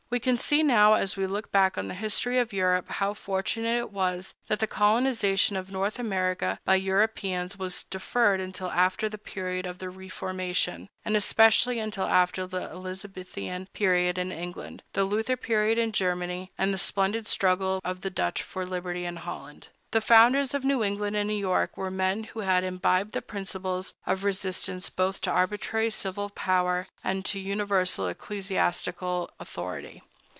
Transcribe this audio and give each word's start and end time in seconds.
We 0.13 0.19
can 0.19 0.35
see 0.35 0.61
now, 0.61 0.95
as 0.95 1.15
we 1.15 1.25
look 1.25 1.53
back 1.53 1.77
on 1.77 1.87
the 1.87 1.93
history 1.93 2.37
of 2.37 2.51
Europe, 2.51 2.89
how 2.89 3.13
fortunate 3.13 3.77
it 3.77 3.91
was 3.93 4.33
that 4.49 4.59
the 4.59 4.67
colonization 4.67 5.55
of 5.55 5.71
North 5.71 5.97
America 5.99 6.59
by 6.65 6.75
Europeans 6.75 7.57
was 7.57 7.83
deferred 7.83 8.41
until 8.41 8.69
after 8.71 9.07
the 9.07 9.17
period 9.17 9.65
of 9.65 9.77
the 9.77 9.89
Reformation, 9.89 10.89
and 11.05 11.15
especially 11.15 11.79
until 11.79 12.07
after 12.07 12.45
the 12.45 12.69
Elizabethan 12.73 13.67
period 13.73 14.17
in 14.17 14.33
England, 14.33 14.83
the 14.91 15.05
Luther 15.05 15.37
period 15.37 15.77
in 15.77 15.93
Germany, 15.93 16.51
and 16.57 16.73
the 16.73 16.77
splendid 16.77 17.25
struggle 17.25 17.79
of 17.85 18.01
the 18.01 18.09
Dutch 18.09 18.43
for 18.43 18.65
liberty 18.65 19.05
in 19.05 19.15
Holland. 19.15 19.69
The 19.91 19.99
founders 19.99 20.53
of 20.53 20.63
New 20.63 20.81
England 20.85 21.17
and 21.17 21.27
New 21.27 21.35
York 21.35 21.75
were 21.75 21.91
men 21.91 22.23
who 22.23 22.39
had 22.39 22.63
imbibed 22.63 23.11
the 23.11 23.21
principles 23.21 23.93
of 24.07 24.23
resistance 24.23 24.89
both 24.89 25.19
to 25.21 25.29
arbitrary 25.31 25.89
civil 25.89 26.29
power 26.29 26.87
and 27.03 27.25
to 27.25 27.41
universal 27.41 28.07
ecclesiastical 28.07 29.31
authority. 29.37 30.01